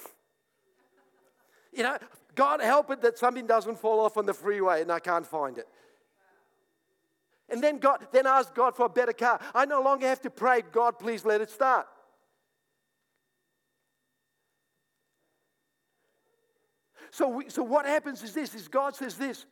[1.73, 1.99] You know,
[2.37, 5.59] God help it that something doesn't fall off on the freeway and I can't find
[5.59, 5.66] it.
[7.49, 9.40] And then God, then ask God for a better car.
[9.53, 11.88] I no longer have to pray, God, please let it start.
[17.11, 19.46] So, we, so what happens is this: is God says this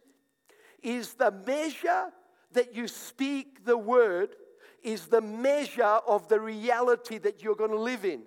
[0.82, 2.06] is the measure
[2.52, 4.36] that you speak the word
[4.82, 8.22] is the measure of the reality that you're going to live in.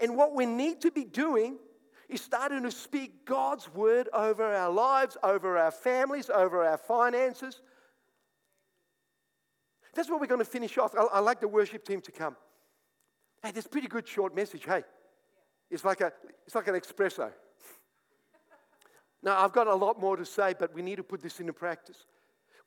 [0.00, 1.58] And what we need to be doing
[2.08, 7.60] is starting to speak God's word over our lives, over our families, over our finances.
[9.94, 10.94] That's what we're going to finish off.
[10.94, 12.36] I, like the worship team to come.
[13.42, 14.64] Hey, that's pretty good short message.
[14.64, 14.84] Hey,
[15.70, 16.12] it's like, a,
[16.46, 17.30] it's like an espresso.
[19.22, 21.52] now, I've got a lot more to say, but we need to put this into
[21.52, 22.06] practice.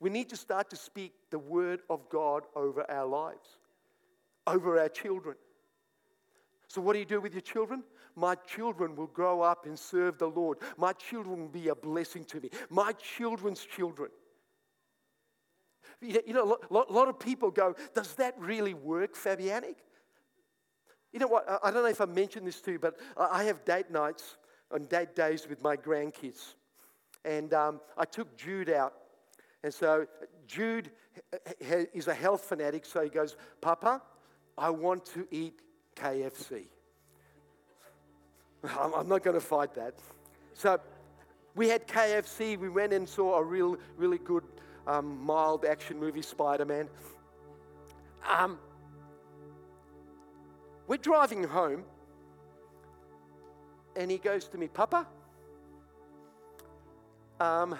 [0.00, 3.58] We need to start to speak the word of God over our lives,
[4.46, 5.36] over our children.
[6.68, 7.82] So, what do you do with your children?
[8.16, 10.58] My children will grow up and serve the Lord.
[10.76, 12.50] My children will be a blessing to me.
[12.70, 14.10] My children's children.
[16.00, 19.76] You know, a lot, lot of people go, Does that really work, Fabianic?
[21.12, 21.60] You know what?
[21.62, 24.36] I don't know if I mentioned this to you, but I have date nights
[24.70, 26.54] and date days with my grandkids.
[27.24, 28.94] And um, I took Jude out.
[29.62, 30.06] And so
[30.46, 30.90] Jude
[31.92, 34.00] is a health fanatic, so he goes, Papa,
[34.56, 35.60] I want to eat
[35.96, 36.64] KFC.
[38.78, 39.94] I'm not going to fight that.
[40.54, 40.80] So
[41.54, 42.58] we had KFC.
[42.58, 44.44] We went and saw a real, really good,
[44.86, 46.88] um, mild action movie, Spider Man.
[48.28, 48.58] Um,
[50.90, 51.84] we're driving home,
[53.94, 55.06] and he goes to me, Papa,
[57.38, 57.76] um,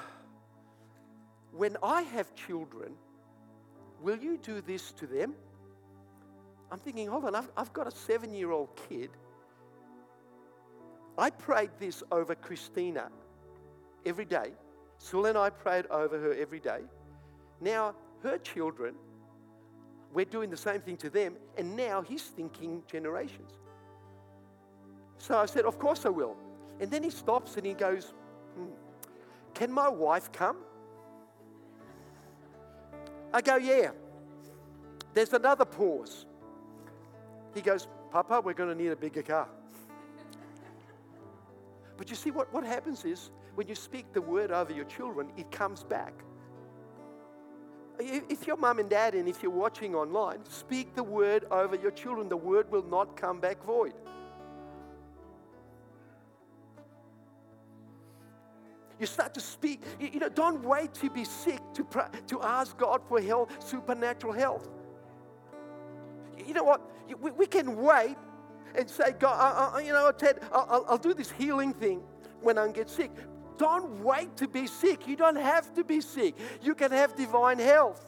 [1.50, 2.92] when I have children,
[4.00, 5.34] will you do this to them?
[6.70, 9.10] I'm thinking, hold on, I've, I've got a seven year old kid.
[11.18, 13.10] I prayed this over Christina
[14.06, 14.52] every day.
[14.98, 16.82] Sul and I prayed over her every day.
[17.60, 18.94] Now, her children,
[20.12, 23.52] we're doing the same thing to them, and now he's thinking generations.
[25.18, 26.36] So I said, Of course I will.
[26.80, 28.14] And then he stops and he goes,
[28.56, 28.70] hmm,
[29.54, 30.56] Can my wife come?
[33.32, 33.90] I go, Yeah.
[35.12, 36.26] There's another pause.
[37.54, 39.48] He goes, Papa, we're going to need a bigger car.
[41.96, 45.30] But you see, what, what happens is when you speak the word over your children,
[45.36, 46.14] it comes back.
[48.00, 51.90] If your mum and dad, and if you're watching online, speak the word over your
[51.90, 53.94] children, the word will not come back void.
[58.98, 59.82] You start to speak.
[59.98, 61.86] You know, don't wait to be sick to,
[62.26, 64.68] to ask God for health, supernatural health.
[66.46, 66.82] You know what?
[67.18, 68.16] We, we can wait
[68.74, 72.02] and say, God, you know, Ted, I'll, I'll do this healing thing
[72.42, 73.10] when I get sick.
[73.60, 75.06] Don't wait to be sick.
[75.06, 76.34] You don't have to be sick.
[76.62, 78.06] You can have divine health.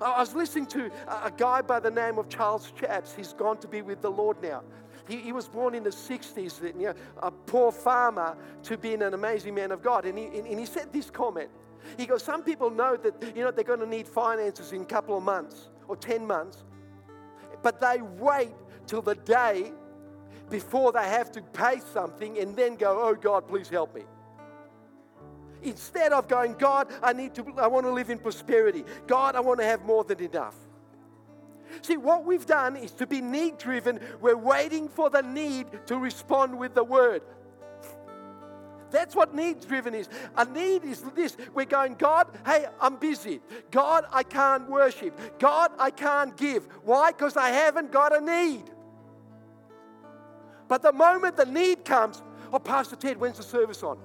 [0.00, 3.14] I was listening to a guy by the name of Charles Capps.
[3.14, 4.64] He's gone to be with the Lord now.
[5.06, 9.14] He, he was born in the 60s, you know, a poor farmer to being an
[9.14, 10.04] amazing man of God.
[10.04, 11.50] And he, and he said this comment.
[11.96, 14.84] He goes, Some people know that you know, they're going to need finances in a
[14.84, 16.64] couple of months or 10 months,
[17.62, 18.50] but they wait
[18.88, 19.72] till the day
[20.50, 24.02] before they have to pay something and then go, oh God, please help me.
[25.62, 28.84] Instead of going, God, I need to, I want to live in prosperity.
[29.06, 30.54] God, I want to have more than enough.
[31.82, 34.00] See, what we've done is to be need driven.
[34.20, 37.22] We're waiting for the need to respond with the word.
[38.90, 40.08] That's what need driven is.
[40.36, 41.36] A need is this.
[41.52, 43.40] We're going, God, hey, I'm busy.
[43.70, 45.38] God, I can't worship.
[45.38, 46.64] God, I can't give.
[46.84, 47.12] Why?
[47.12, 48.64] Because I haven't got a need.
[50.68, 53.98] But the moment the need comes, oh, Pastor Ted, when's the service on?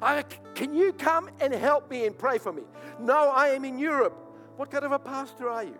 [0.00, 0.22] I,
[0.54, 2.62] can you come and help me and pray for me?
[2.98, 4.16] No, I am in Europe.
[4.56, 5.78] What kind of a pastor are you?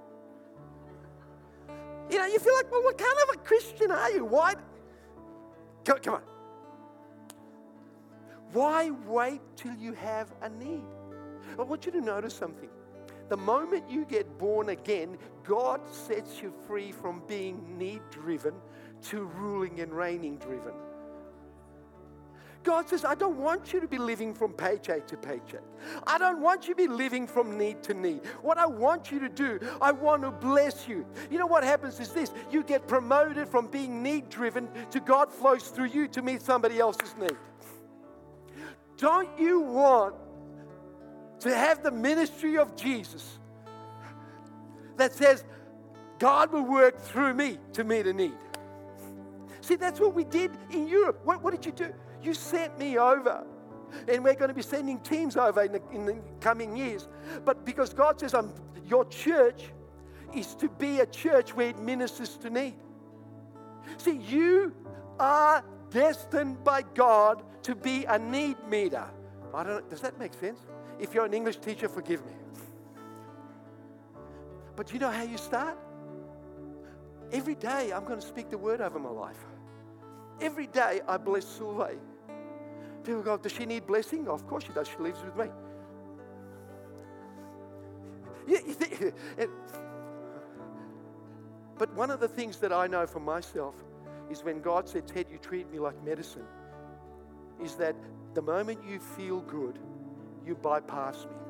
[2.11, 4.25] You know, you feel like, well, what kind of a Christian are you?
[4.25, 4.55] Why?
[5.85, 6.23] Come, come on.
[8.53, 10.85] Why wait till you have a need?
[11.59, 12.71] I want you to notice something.
[13.29, 18.53] The moment you get born again, God sets you free from being need driven
[19.05, 20.75] to ruling and reigning driven.
[22.65, 25.63] God says, I don't want you to be living from paycheck to paycheck.
[26.07, 28.27] I don't want you to be living from need to need.
[28.43, 31.07] What I want you to do, I want to bless you.
[31.31, 35.33] You know what happens is this you get promoted from being need driven to God
[35.33, 37.39] flows through you to meet somebody else's need.
[38.99, 40.15] Don't you want
[41.41, 43.38] to have the ministry of Jesus
[44.99, 45.45] that says,
[46.19, 48.37] God will work through me to meet a need.
[49.61, 51.21] See, that's what we did in Europe.
[51.25, 51.93] What, what did you do?
[52.23, 53.45] You sent me over.
[54.07, 57.09] And we're going to be sending teams over in the, in the coming years.
[57.45, 58.53] But because God says, I'm,
[58.87, 59.71] your church
[60.35, 62.75] is to be a church where it ministers to need.
[63.97, 64.75] See, you
[65.19, 69.05] are destined by God to be a need meter.
[69.55, 70.61] I don't does that make sense?
[70.99, 72.33] If you're an English teacher, forgive me.
[74.79, 75.77] But you know how you start?
[77.33, 79.45] Every day I'm going to speak the word over my life.
[80.41, 81.99] Every day I bless Sulve.
[83.03, 84.29] People go, does she need blessing?
[84.29, 84.87] Of course she does.
[84.87, 85.49] She lives with me.
[91.77, 93.75] but one of the things that I know for myself
[94.31, 96.47] is when God said, Ted, you treat me like medicine,
[97.61, 97.97] is that
[98.35, 99.81] the moment you feel good,
[100.47, 101.48] you bypass me.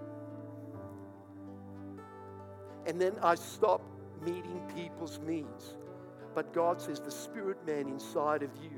[2.89, 3.83] And then I stop
[4.25, 5.75] meeting people's needs.
[6.35, 8.71] But God says the spirit man inside of you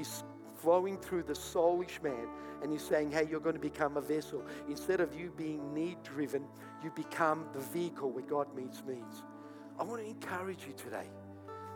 [0.00, 0.24] is
[0.56, 2.28] flowing through the soulish man
[2.62, 4.42] and he's saying, Hey, you're going to become a vessel.
[4.68, 6.44] Instead of you being need driven,
[6.82, 9.22] you become the vehicle where God meets needs.
[9.78, 11.06] I want to encourage you today.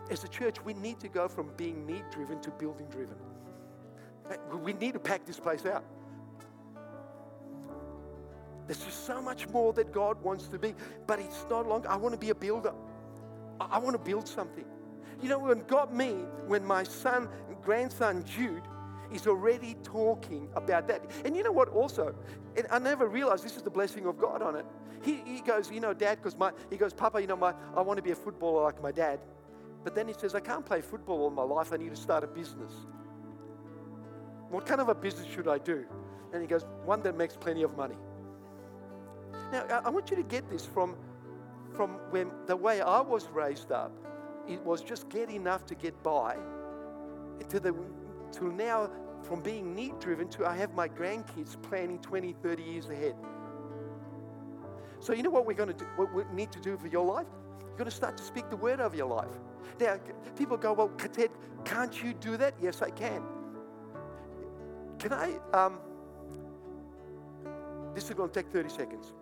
[0.09, 3.15] As a church, we need to go from being need driven to building driven.
[4.61, 5.85] We need to pack this place out.
[8.67, 10.73] There's just so much more that God wants to be,
[11.05, 11.85] but it's not long.
[11.87, 12.73] I want to be a builder.
[13.59, 14.65] I want to build something.
[15.21, 16.11] You know, when got me,
[16.47, 17.29] when my son,
[17.61, 18.63] grandson Jude,
[19.13, 21.01] is already talking about that.
[21.23, 22.15] And you know what, also,
[22.57, 24.65] and I never realized this is the blessing of God on it.
[25.01, 27.81] He, he goes, you know, dad, because my, he goes, Papa, you know, my, I
[27.81, 29.19] want to be a footballer like my dad.
[29.83, 31.73] But then he says, I can't play football all my life.
[31.73, 32.71] I need to start a business.
[34.49, 35.83] What kind of a business should I do?
[36.31, 37.95] And he goes, one that makes plenty of money.
[39.53, 40.95] Now, I want you to get this from,
[41.75, 43.91] from when, the way I was raised up.
[44.49, 46.37] it was just get enough to get by
[47.49, 47.75] to the
[48.31, 48.89] to now
[49.21, 53.15] from being need driven to I have my grandkids planning 20, 30 years ahead.
[54.99, 57.05] So you know what we're going to do, what we need to do for your
[57.05, 57.27] life?
[57.59, 59.35] You're going to start to speak the word over your life.
[59.79, 59.99] Now,
[60.35, 61.29] people go, well, Ted,
[61.63, 62.55] can't you do that?
[62.59, 63.21] Yes, I can.
[64.97, 65.37] Can I?
[65.53, 65.77] Um,
[67.93, 69.13] this is going to take 30 seconds.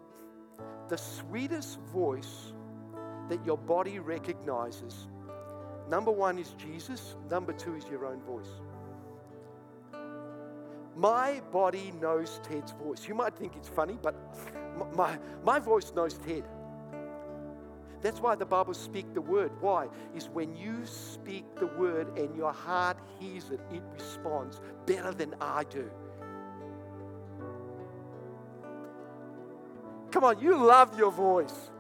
[0.92, 2.52] The sweetest voice
[3.30, 5.08] that your body recognizes
[5.90, 8.50] number one is Jesus, number two is your own voice.
[10.98, 13.08] My body knows Ted's voice.
[13.08, 14.16] You might think it's funny, but
[14.94, 16.44] my, my voice knows Ted.
[18.02, 19.54] That's why the Bible speak the word.
[19.62, 19.88] Why?
[20.14, 25.36] Is when you speak the word and your heart hears it, it responds better than
[25.40, 25.90] I do.
[30.12, 31.72] Come on, you love your voice.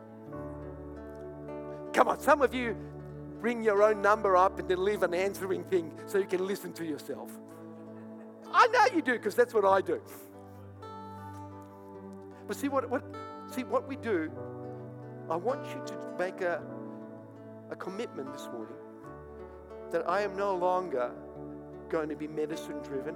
[1.94, 2.76] Come on, some of you
[3.40, 6.72] bring your own number up and then leave an answering thing so you can listen
[6.74, 7.32] to yourself.
[8.52, 10.02] I know you do because that's what I do.
[12.48, 13.04] But see what, what
[13.50, 14.32] see what we do
[15.32, 16.62] I want you to make a,
[17.70, 18.76] a commitment this morning
[19.92, 21.10] that I am no longer
[21.88, 23.16] going to be medicine driven.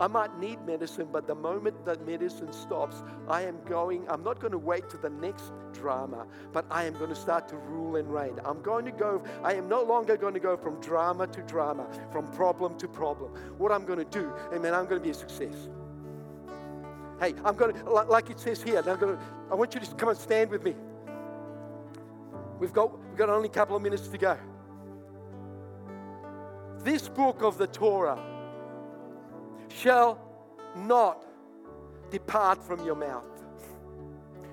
[0.00, 4.38] I might need medicine, but the moment that medicine stops, I am going, I'm not
[4.38, 7.96] going to wait to the next drama, but I am going to start to rule
[7.96, 8.38] and reign.
[8.44, 11.88] I'm going to go, I am no longer going to go from drama to drama,
[12.12, 13.32] from problem to problem.
[13.58, 15.68] What I'm going to do, amen, I'm going to be a success.
[17.18, 19.18] Hey, I'm going to, like it says here, I'm going to,
[19.50, 20.76] I want you to come and stand with me.
[22.60, 24.38] We've got, we've got only a couple of minutes to go.
[26.84, 28.37] This book of the Torah
[29.68, 30.18] shall
[30.76, 31.24] not
[32.10, 33.24] depart from your mouth.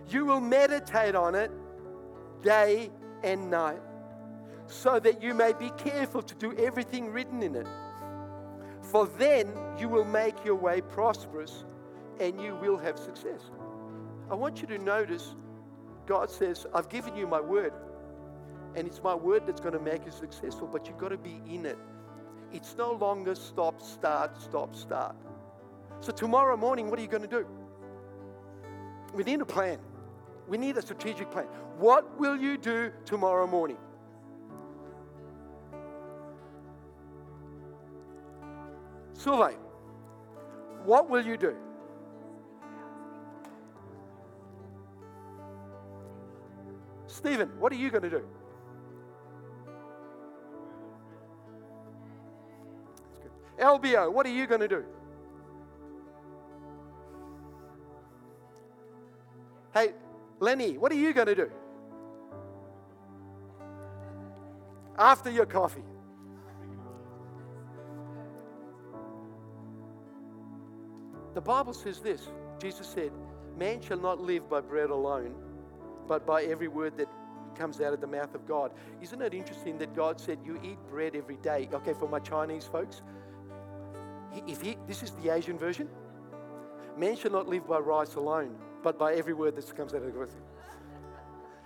[0.09, 1.51] You will meditate on it
[2.41, 2.91] day
[3.24, 3.80] and night,
[4.68, 7.68] so that you may be careful to do everything written in it.
[8.82, 11.63] For then you will make your way prosperous
[12.20, 13.41] and you will have success.
[14.30, 15.36] I want you to notice
[16.05, 17.74] God says, I've given you my word,
[18.76, 21.41] and it's my word that's going to make you successful, but you've got to be
[21.49, 21.78] in it.
[22.56, 25.14] It's no longer stop, start, stop, start.
[25.99, 27.45] So, tomorrow morning, what are you going to do?
[29.14, 29.78] We need a plan.
[30.47, 31.47] We need a strategic plan.
[31.78, 33.76] What will you do tomorrow morning?
[39.12, 39.58] Sylvain,
[40.86, 41.58] what will you do?
[47.08, 48.26] Stephen, what are you going to do?
[53.60, 54.84] LBO, what are you going to do?
[59.74, 59.93] Hey,
[60.39, 61.51] Lenny, what are you going to do?
[64.97, 65.84] After your coffee.
[71.34, 72.30] The Bible says this
[72.60, 73.12] Jesus said,
[73.58, 75.36] Man shall not live by bread alone,
[76.08, 77.10] but by every word that
[77.56, 78.72] comes out of the mouth of God.
[79.01, 81.70] Isn't it interesting that God said, You eat bread every day?
[81.74, 83.01] Okay, for my Chinese folks,
[84.47, 85.89] if he, this is the Asian version,
[86.97, 90.13] man shall not live by rice alone, but by every word that comes out of
[90.13, 90.29] God.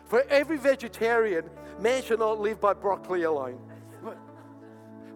[0.05, 1.49] For every vegetarian,
[1.80, 3.59] man shall not live by broccoli alone.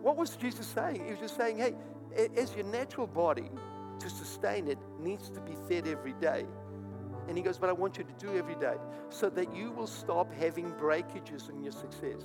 [0.01, 1.03] What was Jesus saying?
[1.05, 1.75] He was just saying, hey,
[2.35, 3.49] as your natural body,
[4.03, 6.45] to sustain it, needs to be fed every day.
[7.27, 8.75] And he goes, But I want you to do every day
[9.09, 12.21] so that you will stop having breakages in your success.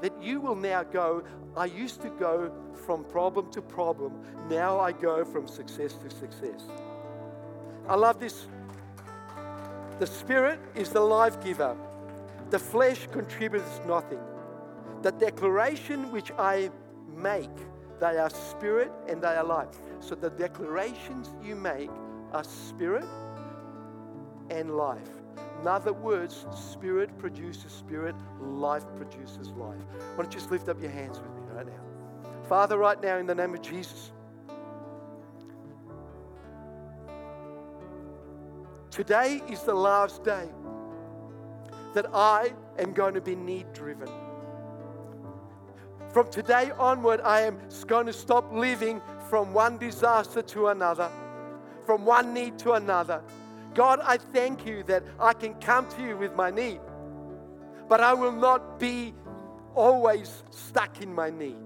[0.00, 1.22] That you will now go,
[1.56, 2.52] I used to go
[2.86, 4.12] from problem to problem,
[4.48, 6.62] now I go from success to success.
[7.88, 8.46] I love this.
[9.98, 11.76] The Spirit is the life giver,
[12.50, 14.18] the flesh contributes nothing.
[15.02, 16.70] The declaration which I
[17.16, 17.50] make,
[18.00, 19.76] they are spirit and they are life.
[20.00, 21.90] So the declarations you make
[22.32, 23.04] are spirit
[24.50, 25.19] and life.
[25.60, 29.76] In other words, spirit produces spirit, life produces life.
[30.14, 32.30] Why don't you just lift up your hands with me right now?
[32.48, 34.12] Father, right now, in the name of Jesus,
[38.90, 40.48] today is the last day
[41.94, 44.08] that I am going to be need driven.
[46.10, 51.10] From today onward, I am going to stop living from one disaster to another,
[51.84, 53.22] from one need to another.
[53.74, 56.80] God, I thank you that I can come to you with my need,
[57.88, 59.14] but I will not be
[59.74, 61.56] always stuck in my need.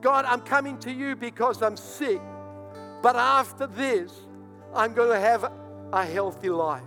[0.00, 2.20] God, I'm coming to you because I'm sick,
[3.02, 4.12] but after this,
[4.74, 5.52] I'm going to have
[5.92, 6.82] a healthy life.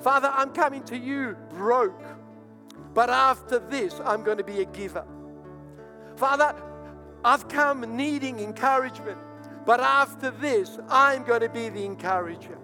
[0.00, 2.00] Father, I'm coming to you broke,
[2.94, 5.04] but after this, I'm going to be a giver.
[6.16, 6.54] Father,
[7.24, 9.18] I've come needing encouragement,
[9.66, 12.58] but after this, I'm going to be the encourager.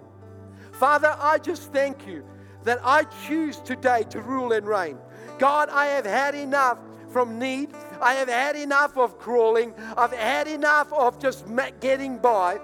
[0.84, 2.22] Father, I just thank you
[2.64, 4.98] that I choose today to rule and reign.
[5.38, 6.76] God, I have had enough
[7.08, 7.70] from need.
[8.02, 9.72] I have had enough of crawling.
[9.96, 11.46] I've had enough of just
[11.80, 12.60] getting by.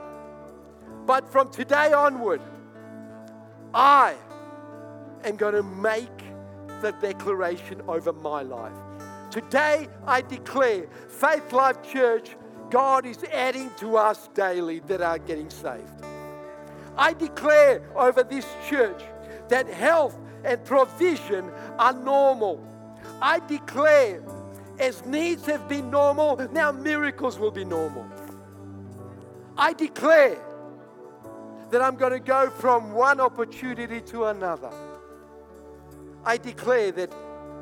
[1.07, 2.43] But from today onward,
[3.73, 4.17] I
[5.25, 6.19] am going to make
[6.83, 8.77] the declaration over my life.
[9.31, 12.37] Today, I declare Faith Life Church,
[12.69, 16.05] God is adding to us daily that are getting saved.
[17.01, 19.03] I declare over this church
[19.49, 22.63] that health and provision are normal.
[23.23, 24.23] I declare,
[24.79, 28.07] as needs have been normal, now miracles will be normal.
[29.57, 30.39] I declare
[31.71, 34.71] that I'm going to go from one opportunity to another.
[36.23, 37.15] I declare that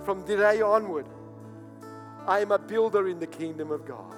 [0.05, 1.07] from today onward,
[2.26, 4.16] I am a builder in the kingdom of God.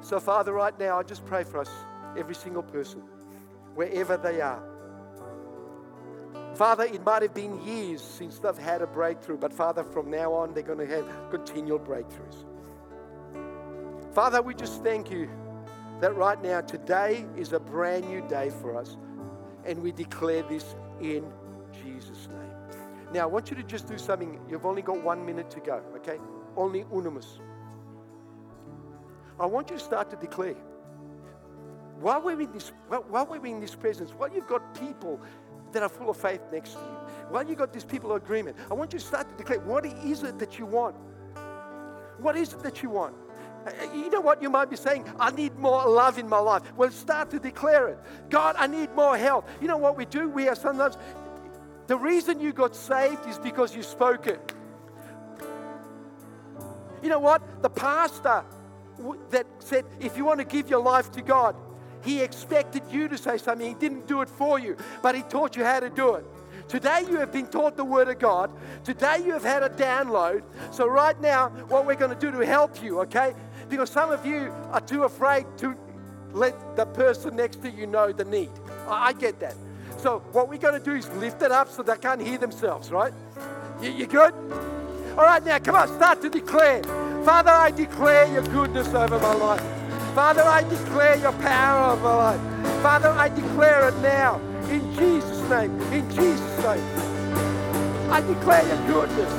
[0.00, 1.70] So, Father, right now, I just pray for us,
[2.16, 3.02] every single person,
[3.76, 4.62] wherever they are.
[6.56, 10.32] Father, it might have been years since they've had a breakthrough, but Father, from now
[10.32, 12.44] on, they're going to have continual breakthroughs.
[14.14, 15.28] Father, we just thank you
[16.00, 18.96] that right now, today is a brand new day for us,
[19.64, 21.24] and we declare this in
[21.72, 22.80] Jesus' name.
[23.12, 24.40] Now, I want you to just do something.
[24.48, 26.18] You've only got one minute to go, okay?
[26.56, 27.38] Only unamus.
[29.38, 30.56] I want you to start to declare.
[32.00, 35.20] While we're in this, while we're in this presence, while you've got people
[35.72, 36.96] that are full of faith next to you.
[37.28, 39.84] While you've got these people of agreement, I want you to start to declare what
[39.84, 40.96] is it that you want?
[42.18, 43.14] What is it that you want?
[43.66, 45.04] Uh, uh, you know what you might be saying?
[45.18, 46.62] I need more love in my life.
[46.76, 47.98] Well, start to declare it.
[48.30, 49.48] God, I need more help.
[49.60, 50.28] You know what we do?
[50.28, 50.96] We are sometimes,
[51.88, 54.54] the reason you got saved is because you spoke it.
[57.02, 57.62] You know what?
[57.62, 58.44] The pastor
[59.30, 61.54] that said, if you want to give your life to God,
[62.06, 63.66] he expected you to say something.
[63.66, 66.24] He didn't do it for you, but He taught you how to do it.
[66.68, 68.50] Today you have been taught the Word of God.
[68.84, 70.44] Today you have had a download.
[70.70, 73.34] So, right now, what we're going to do to help you, okay?
[73.68, 75.76] Because some of you are too afraid to
[76.32, 78.50] let the person next to you know the need.
[78.88, 79.56] I get that.
[79.98, 82.92] So, what we're going to do is lift it up so they can't hear themselves,
[82.92, 83.12] right?
[83.82, 84.32] You, you good?
[85.18, 86.84] All right, now come on, start to declare.
[87.24, 89.75] Father, I declare your goodness over my life.
[90.16, 92.40] Father, I declare your power over life.
[92.82, 94.40] Father, I declare it now
[94.70, 95.78] in Jesus' name.
[95.92, 96.82] In Jesus' name.
[98.10, 99.30] I declare your goodness.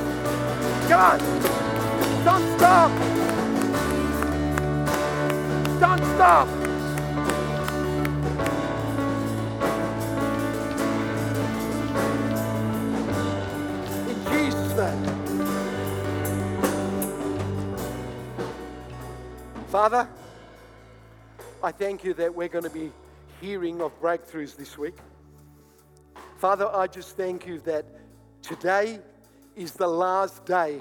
[0.94, 1.18] On.
[2.24, 2.92] Don't stop.
[5.80, 6.48] Don't stop.
[14.08, 15.02] In Jesus' name.
[19.70, 20.08] Father,
[21.68, 22.94] I thank you that we're going to be
[23.42, 24.96] hearing of breakthroughs this week.
[26.38, 27.84] Father, I just thank you that
[28.42, 29.00] today
[29.58, 30.80] is the last day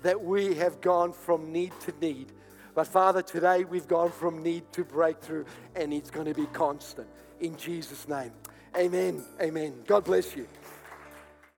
[0.00, 2.32] that we have gone from need to need.
[2.74, 5.44] But Father, today we've gone from need to breakthrough,
[5.76, 7.06] and it's going to be constant.
[7.40, 8.32] In Jesus' name.
[8.74, 9.22] Amen.
[9.42, 9.74] Amen.
[9.86, 10.46] God bless you.